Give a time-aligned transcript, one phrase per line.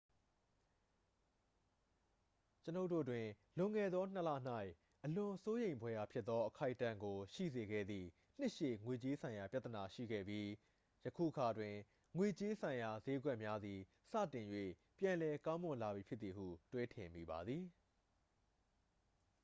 [2.63, 3.25] ကျွန်ုပ်တို့တွင်
[3.57, 4.29] လွန်ခဲ့သောနှစ်လ၌
[5.05, 8.07] အလွန်စိုးရိမ်ဖွယ်ရာဖြစ်သော အခိုက်အတန့်ကို ရှိစေခဲ့သည့်
[8.39, 10.47] နှစ်ရှည် ငွေကြေးဆိုင်ရာ ပြဿနာရှိနေပြီး
[11.05, 11.75] ယခုအခါတွင်
[12.17, 13.79] ငွေကြေးဆိုင်ရာစျေးကွက်များသည်
[14.11, 14.47] စတင်၍
[14.99, 17.63] ပြန်လည်ကောင်းမွန်လာပြီဖြစ်သည်ဟု တွေးထင်မိပါသည်